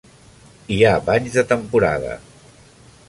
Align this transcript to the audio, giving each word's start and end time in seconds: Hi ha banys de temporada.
Hi 0.75 0.77
ha 0.87 0.93
banys 1.09 1.37
de 1.41 1.43
temporada. 1.53 2.17